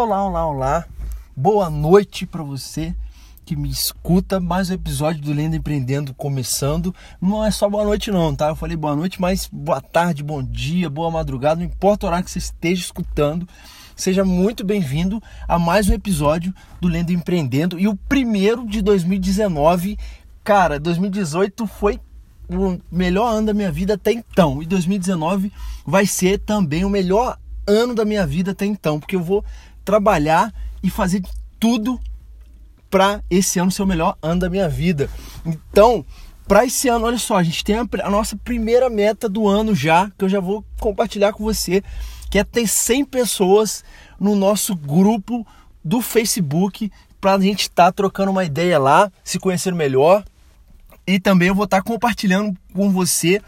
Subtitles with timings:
[0.00, 0.84] Olá, olá, olá.
[1.36, 2.94] Boa noite para você
[3.44, 4.38] que me escuta.
[4.38, 6.94] Mais um episódio do Lenda Empreendendo começando.
[7.20, 8.46] Não é só boa noite não, tá?
[8.46, 12.24] Eu falei boa noite, mas boa tarde, bom dia, boa madrugada, não importa o horário
[12.24, 13.48] que você esteja escutando.
[13.96, 19.98] Seja muito bem-vindo a mais um episódio do Lenda Empreendendo e o primeiro de 2019.
[20.44, 21.98] Cara, 2018 foi
[22.48, 24.62] o melhor ano da minha vida até então.
[24.62, 25.52] E 2019
[25.84, 27.36] vai ser também o melhor
[27.66, 29.44] ano da minha vida até então, porque eu vou
[29.88, 30.52] trabalhar
[30.82, 31.22] e fazer
[31.58, 31.98] tudo
[32.90, 35.08] para esse ano ser o melhor ano da minha vida.
[35.46, 36.04] Então,
[36.46, 39.74] para esse ano, olha só, a gente tem a, a, nossa primeira meta do ano
[39.74, 41.82] já, que eu já vou compartilhar com você,
[42.30, 43.82] que é ter 100 pessoas
[44.20, 45.46] no nosso grupo
[45.82, 50.22] do Facebook para a gente estar tá trocando uma ideia lá, se conhecer melhor.
[51.06, 53.40] E também eu vou estar tá compartilhando com você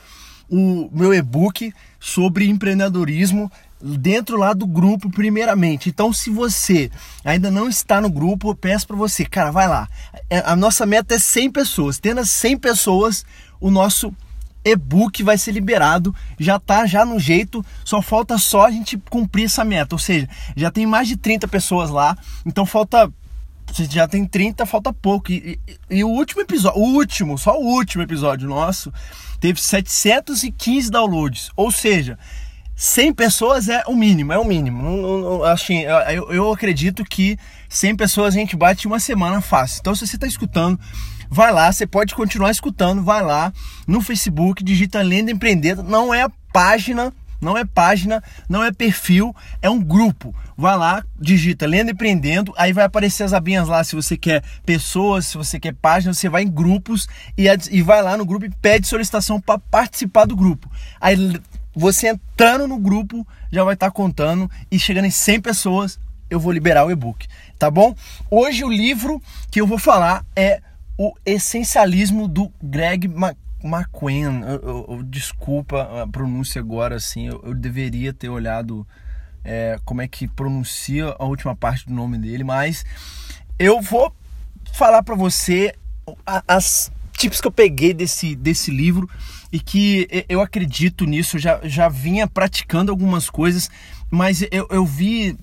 [0.49, 1.71] o meu e-book
[2.01, 5.89] sobre empreendedorismo dentro lá do grupo primeiramente.
[5.89, 6.91] Então, se você
[7.25, 9.89] ainda não está no grupo, eu peço para você, cara, vai lá.
[10.29, 11.99] É, a nossa meta é 100 pessoas.
[11.99, 13.25] Tendo as 100 pessoas,
[13.61, 14.15] o nosso
[14.65, 19.45] e-book vai ser liberado, já tá já no jeito, só falta só a gente cumprir
[19.45, 19.95] essa meta.
[19.95, 23.11] Ou seja, já tem mais de 30 pessoas lá, então falta
[23.73, 25.31] já tem 30, falta pouco.
[25.31, 28.93] E, e, e, o último episódio, o último, só o último episódio nosso,
[29.39, 31.51] teve 715 downloads.
[31.57, 32.19] Ou seja,
[32.81, 35.45] 100 pessoas é o mínimo, é o mínimo.
[35.45, 37.37] Assim, eu, eu acredito que
[37.69, 39.81] 100 pessoas a gente bate uma semana fácil.
[39.81, 40.81] Então, se você está escutando,
[41.29, 43.53] vai lá, você pode continuar escutando, vai lá
[43.87, 45.85] no Facebook, digita Lenda Empreendedor.
[45.85, 50.35] Não é página, não é página, não é perfil, é um grupo.
[50.57, 55.27] Vai lá, digita Lenda Empreendendo, aí vai aparecer as abinhas lá se você quer pessoas,
[55.27, 57.07] se você quer páginas, você vai em grupos
[57.37, 60.71] e, e vai lá no grupo e pede solicitação para participar do grupo.
[60.99, 61.39] Aí
[61.75, 65.99] você entrando no grupo já vai estar tá contando e chegando em 100 pessoas
[66.29, 67.27] eu vou liberar o e-book,
[67.59, 67.95] tá bom?
[68.31, 69.21] Hoje o livro
[69.51, 70.63] que eu vou falar é
[70.97, 73.11] o Essencialismo do Greg
[73.65, 74.43] McQueen.
[74.43, 78.87] Eu, eu, eu, desculpa a pronúncia agora, assim, eu, eu deveria ter olhado
[79.43, 82.85] é, como é que pronuncia a última parte do nome dele, mas
[83.59, 84.15] eu vou
[84.73, 85.75] falar para você
[86.47, 89.09] as tips que eu peguei desse, desse livro
[89.53, 93.71] e que eu acredito nisso, já, já vinha praticando algumas coisas,
[94.11, 95.37] mas eu, eu vi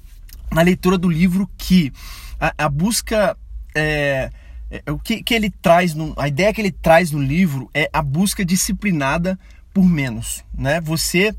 [0.51, 1.93] na leitura do livro que
[2.39, 3.37] a, a busca.
[3.75, 4.31] É,
[4.71, 7.89] é, o que, que ele traz, no, a ideia que ele traz no livro é
[7.93, 9.39] a busca disciplinada
[9.71, 10.81] por menos, né?
[10.81, 11.35] Você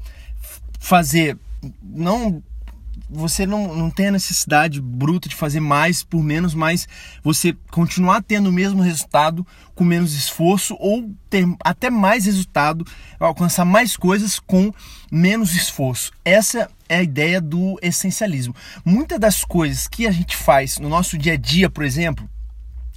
[0.79, 1.37] fazer
[1.83, 2.43] não
[3.09, 6.87] você não, não tem a necessidade bruta de fazer mais por menos, mas
[7.23, 12.87] você continuar tendo o mesmo resultado com menos esforço ou ter até mais resultado,
[13.19, 14.73] alcançar mais coisas com
[15.11, 16.13] menos esforço.
[16.25, 18.55] Essa é a ideia do essencialismo.
[18.85, 22.29] Muitas das coisas que a gente faz no nosso dia a dia, por exemplo,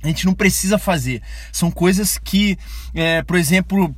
[0.03, 1.21] a gente não precisa fazer.
[1.51, 2.57] São coisas que,
[2.93, 3.95] é, por exemplo,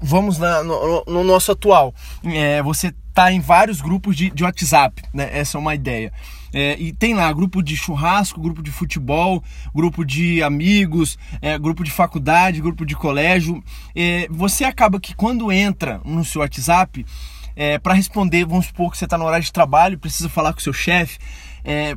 [0.00, 1.94] vamos na, no, no, nosso atual.
[2.24, 5.28] É, você tá em vários grupos de, de WhatsApp, né?
[5.32, 6.12] Essa é uma ideia.
[6.52, 9.42] É, e tem lá grupo de churrasco, grupo de futebol,
[9.74, 13.62] grupo de amigos, é, grupo de faculdade, grupo de colégio.
[13.94, 17.06] É, você acaba que quando entra no seu WhatsApp,
[17.54, 20.58] é, para responder, vamos supor que você está no horário de trabalho, precisa falar com
[20.58, 21.18] o seu chefe.
[21.64, 21.96] É,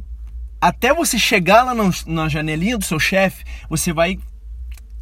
[0.61, 4.19] até você chegar lá no, na janelinha do seu chefe, você vai,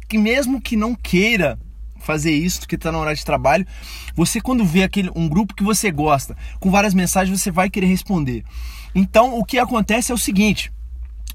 [0.08, 1.58] que mesmo que não queira
[2.02, 3.66] fazer isso, que está na hora de trabalho.
[4.14, 7.86] Você quando vê aquele um grupo que você gosta, com várias mensagens, você vai querer
[7.86, 8.44] responder.
[8.94, 10.70] Então, o que acontece é o seguinte,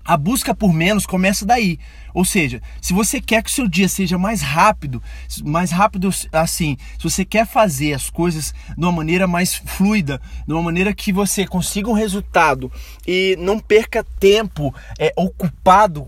[0.07, 1.77] a busca por menos começa daí.
[2.13, 5.03] Ou seja, se você quer que o seu dia seja mais rápido,
[5.43, 10.53] mais rápido assim, se você quer fazer as coisas de uma maneira mais fluida, de
[10.53, 12.71] uma maneira que você consiga um resultado
[13.05, 16.07] e não perca tempo é, ocupado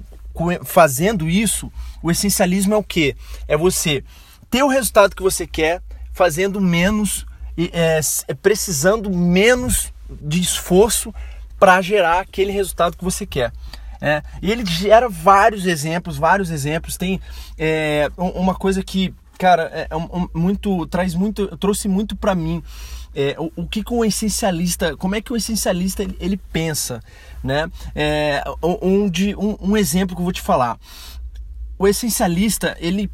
[0.64, 1.70] fazendo isso,
[2.02, 3.14] o essencialismo é o que?
[3.48, 4.04] É você
[4.50, 7.26] ter o resultado que você quer fazendo menos,
[7.58, 11.14] é, é, precisando menos de esforço
[11.60, 13.54] para gerar aquele resultado que você quer.
[14.02, 16.98] É, e ele gera vários exemplos, vários exemplos.
[16.98, 17.20] Tem
[17.58, 22.64] é, uma coisa que, cara, é, é muito traz muito, trouxe muito para mim.
[23.14, 27.02] É, o, o, que, que um essencialista, como é que o essencialista ele, ele pensa,
[27.44, 27.70] né?
[27.96, 28.44] É,
[28.82, 30.78] um, de, um, um exemplo que eu vou te falar.
[31.78, 33.10] O essencialista ele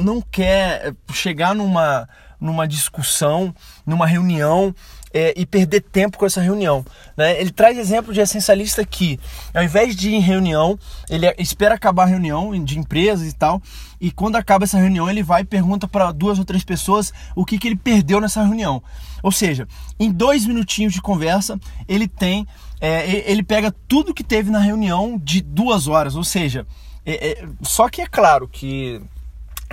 [0.00, 2.08] não quer chegar numa,
[2.40, 3.54] numa discussão,
[3.86, 4.74] numa reunião
[5.12, 6.84] é, e perder tempo com essa reunião.
[7.16, 7.40] Né?
[7.40, 9.18] Ele traz exemplo de essencialista que,
[9.52, 13.60] ao invés de ir em reunião, ele espera acabar a reunião de empresas e tal,
[14.00, 17.44] e quando acaba essa reunião, ele vai e pergunta para duas ou três pessoas o
[17.44, 18.82] que, que ele perdeu nessa reunião.
[19.22, 19.68] Ou seja,
[19.98, 22.46] em dois minutinhos de conversa, ele tem
[22.80, 26.66] é, ele pega tudo que teve na reunião de duas horas, ou seja,
[27.04, 29.02] é, só que é claro que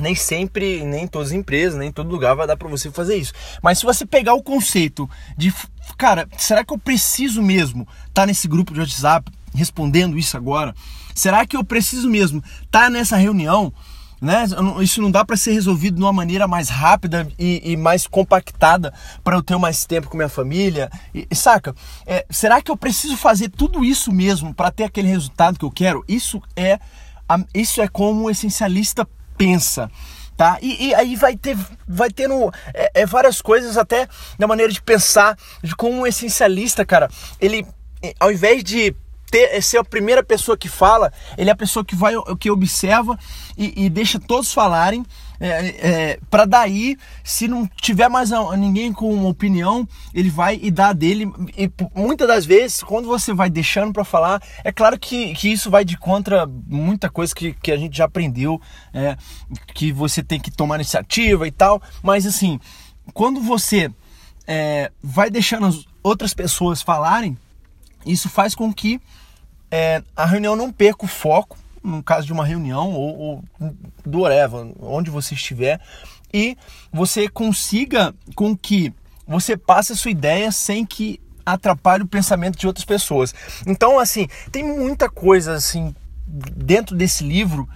[0.02, 2.92] nem sempre, nem em todas as empresas, nem em todo lugar vai dar para você
[2.92, 3.34] fazer isso.
[3.62, 5.54] Mas se você pegar o conceito de,
[5.98, 10.76] cara, será que eu preciso mesmo estar tá nesse grupo de WhatsApp respondendo isso agora?
[11.16, 13.74] Será que eu preciso mesmo estar tá nessa reunião?
[14.20, 14.46] Né?
[14.82, 18.94] Isso não dá para ser resolvido de uma maneira mais rápida e, e mais compactada
[19.24, 20.92] para eu ter mais tempo com minha família.
[21.14, 21.76] E, saca?
[22.06, 25.72] É, será que eu preciso fazer tudo isso mesmo para ter aquele resultado que eu
[25.72, 26.04] quero?
[26.08, 26.80] Isso é,
[27.54, 29.90] isso é como o essencialista pensa
[30.38, 30.60] tá?
[30.62, 31.58] E, e, aí vai ter,
[31.88, 34.08] vai tendo é, é, várias coisas até
[34.38, 37.10] na maneira de pensar de como um essencialista, cara,
[37.42, 37.66] ele
[38.20, 38.96] ao invés de
[39.30, 42.50] ter, é ser a primeira pessoa que fala, ele é a pessoa que vai que
[42.50, 43.18] observa
[43.58, 45.06] e, e deixa todos falarem.
[45.40, 45.50] É,
[45.88, 50.94] é, para daí, se não tiver mais ninguém com uma opinião, ele vai e dá
[50.94, 51.32] dele.
[51.56, 55.70] E muitas das vezes, quando você vai deixando para falar, é claro que, que isso
[55.70, 58.60] vai de contra muita coisa que, que a gente já aprendeu,
[58.94, 59.16] é,
[59.76, 61.82] que você tem que tomar iniciativa e tal.
[62.02, 62.60] Mas assim,
[63.14, 63.92] quando você
[64.48, 67.38] é, vai deixando as outras pessoas falarem,
[68.12, 69.00] isso faz com que
[69.70, 73.44] é, a reunião não perca o foco, no caso de uma reunião ou, ou
[74.06, 75.80] do whatever, onde você estiver,
[76.34, 76.58] e
[76.92, 78.94] você consiga com que
[79.28, 83.34] você passe a sua ideia sem que atrapalhe o pensamento de outras pessoas.
[83.66, 85.96] Então, assim, tem muita coisa assim
[86.28, 87.68] dentro desse livro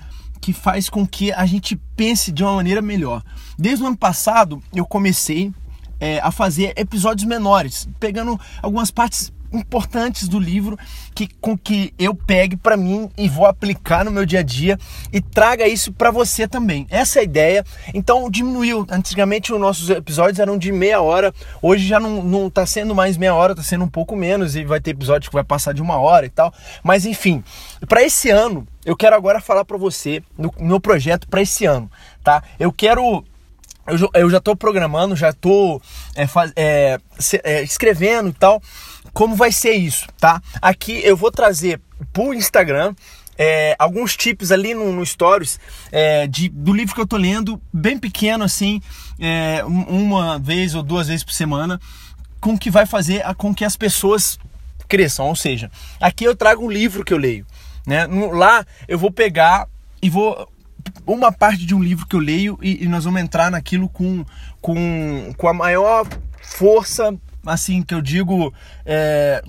[0.41, 3.23] que faz com que a gente pense de uma maneira melhor.
[3.57, 5.53] Desde o ano passado eu comecei
[5.99, 10.77] é, a fazer episódios menores, pegando algumas partes importantes do livro
[11.13, 14.77] que com que eu pegue para mim e vou aplicar no meu dia a dia
[15.11, 16.87] e traga isso para você também.
[16.89, 17.65] Essa é a ideia.
[17.93, 18.85] Então diminuiu.
[18.89, 23.17] Antigamente os nossos episódios eram de meia hora, hoje já não, não tá sendo mais
[23.17, 25.81] meia hora, tá sendo um pouco menos e vai ter episódio que vai passar de
[25.81, 26.53] uma hora e tal.
[26.83, 27.43] Mas enfim,
[27.87, 31.91] para esse ano eu quero agora falar para você no meu projeto para esse ano,
[32.23, 32.41] tá?
[32.59, 33.23] Eu quero
[34.13, 35.81] eu, já estou programando, já estou
[36.15, 36.99] é, é,
[37.43, 38.61] é, escrevendo e tal
[39.13, 40.41] como vai ser isso, tá?
[40.61, 41.81] Aqui eu vou trazer
[42.11, 42.93] pro Instagram
[43.37, 45.59] é, alguns tips ali no, no Stories
[45.91, 48.81] é, de, do livro que eu tô lendo, bem pequeno assim,
[49.19, 51.79] é, uma vez ou duas vezes por semana,
[52.39, 54.37] com que vai fazer a, com que as pessoas
[54.87, 55.27] cresçam.
[55.27, 57.45] Ou seja, aqui eu trago um livro que eu leio,
[57.85, 58.05] né?
[58.31, 59.67] Lá eu vou pegar
[60.01, 60.47] e vou
[61.05, 64.25] uma parte de um livro que eu leio e, e nós vamos entrar naquilo com,
[64.59, 66.07] com, com a maior
[66.41, 67.15] força
[67.45, 68.53] assim, que eu digo,
[68.85, 69.43] é,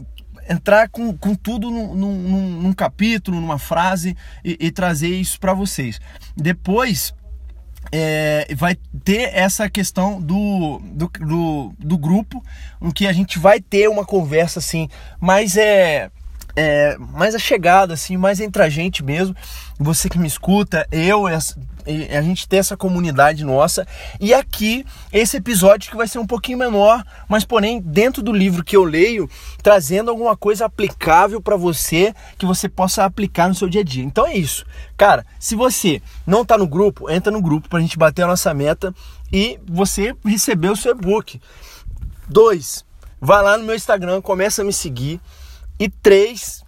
[0.49, 5.55] entrar com, com tudo num, num, num, capítulo, numa frase e, e trazer isso para
[5.55, 6.01] vocês.
[6.37, 7.15] Depois
[7.91, 12.43] é, vai ter essa questão do, do, do, do, grupo,
[12.81, 14.89] em que a gente vai ter uma conversa assim,
[15.21, 16.11] mais é,
[16.55, 19.35] é mais a chegada assim, mais entre a gente mesmo
[19.83, 23.87] você que me escuta, eu, a gente ter essa comunidade nossa.
[24.21, 28.65] E aqui, esse episódio que vai ser um pouquinho menor, mas porém dentro do livro
[28.65, 29.29] que eu leio,
[29.63, 34.05] trazendo alguma coisa aplicável para você, que você possa aplicar no seu dia a dia.
[34.05, 34.65] Então é isso.
[34.97, 38.55] Cara, se você não tá no grupo, entra no grupo pra gente bater a nossa
[38.55, 38.95] meta
[39.33, 41.41] e você receber o seu e-book.
[42.29, 42.85] Dois,
[43.21, 45.21] vai lá no meu Instagram, começa a me seguir.
[45.83, 46.63] E três,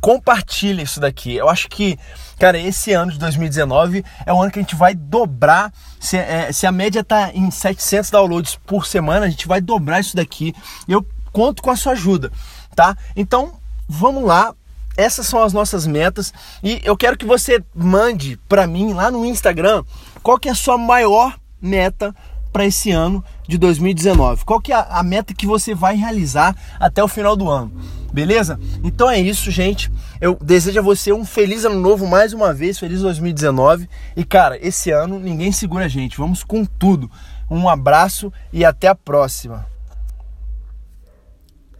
[0.00, 1.34] compartilha isso daqui.
[1.34, 1.98] Eu acho que,
[2.38, 5.72] cara, esse ano de 2019 é o ano que a gente vai dobrar.
[5.98, 9.98] Se, é, se a média tá em 700 downloads por semana, a gente vai dobrar
[9.98, 10.54] isso daqui.
[10.86, 12.30] Eu conto com a sua ajuda,
[12.76, 12.96] tá?
[13.16, 13.54] Então,
[13.88, 14.54] vamos lá.
[14.96, 19.26] Essas são as nossas metas e eu quero que você mande para mim lá no
[19.26, 19.82] Instagram
[20.22, 22.14] qual que é a sua maior meta
[22.52, 24.44] para esse ano de 2019.
[24.44, 27.72] Qual que é a meta que você vai realizar até o final do ano?
[28.16, 28.58] Beleza?
[28.82, 29.92] Então é isso, gente.
[30.22, 33.86] Eu desejo a você um feliz ano novo mais uma vez, feliz 2019.
[34.16, 36.16] E cara, esse ano ninguém segura a gente.
[36.16, 37.10] Vamos com tudo.
[37.50, 39.66] Um abraço e até a próxima.